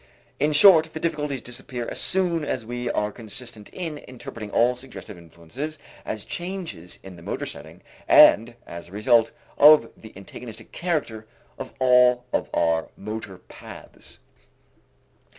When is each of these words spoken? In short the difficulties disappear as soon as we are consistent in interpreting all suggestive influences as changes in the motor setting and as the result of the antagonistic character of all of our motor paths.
In 0.39 0.51
short 0.51 0.93
the 0.95 0.99
difficulties 0.99 1.43
disappear 1.43 1.87
as 1.87 2.01
soon 2.01 2.43
as 2.43 2.65
we 2.65 2.89
are 2.89 3.11
consistent 3.11 3.69
in 3.71 3.99
interpreting 3.99 4.49
all 4.49 4.75
suggestive 4.75 5.15
influences 5.15 5.77
as 6.05 6.25
changes 6.25 6.97
in 7.03 7.17
the 7.17 7.21
motor 7.21 7.45
setting 7.45 7.83
and 8.07 8.55
as 8.65 8.87
the 8.87 8.93
result 8.93 9.31
of 9.59 9.91
the 9.95 10.11
antagonistic 10.15 10.71
character 10.71 11.27
of 11.59 11.75
all 11.77 12.25
of 12.33 12.49
our 12.51 12.89
motor 12.97 13.37
paths. 13.37 14.21